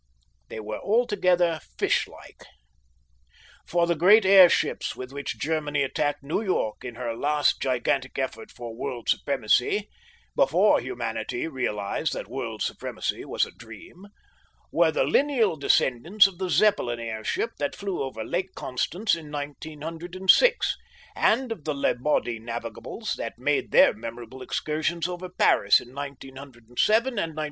They 0.49 0.59
were 0.59 0.79
altogether 0.79 1.59
fish 1.77 2.07
like. 2.07 2.47
For 3.67 3.85
the 3.85 3.93
great 3.93 4.25
airships 4.25 4.95
with 4.95 5.13
which 5.13 5.37
Germany 5.37 5.83
attacked 5.83 6.23
New 6.23 6.41
York 6.41 6.83
in 6.83 6.95
her 6.95 7.15
last 7.15 7.61
gigantic 7.61 8.17
effort 8.17 8.49
for 8.49 8.75
world 8.75 9.07
supremacy 9.09 9.89
before 10.35 10.79
humanity 10.81 11.47
realized 11.47 12.13
that 12.13 12.27
world 12.27 12.63
supremacy 12.63 13.25
was 13.25 13.45
a 13.45 13.51
dream 13.51 14.07
were 14.71 14.91
the 14.91 15.03
lineal 15.03 15.55
descendants 15.55 16.25
of 16.25 16.39
the 16.39 16.49
Zeppelin 16.49 16.99
airship 16.99 17.51
that 17.59 17.75
flew 17.75 18.01
over 18.01 18.23
Lake 18.23 18.55
Constance 18.55 19.13
in 19.13 19.31
1906, 19.31 20.77
and 21.15 21.51
of 21.51 21.63
the 21.63 21.75
Lebaudy 21.75 22.39
navigables 22.39 23.13
that 23.19 23.37
made 23.37 23.69
their 23.69 23.93
memorable 23.93 24.41
excursions 24.41 25.07
over 25.07 25.29
Paris 25.29 25.79
in 25.79 25.89
1907 25.89 26.39
and 26.39 27.19
1908. 27.35 27.39